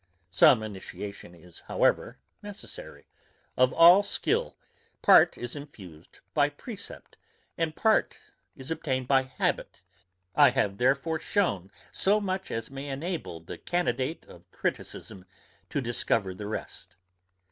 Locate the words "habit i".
9.21-10.49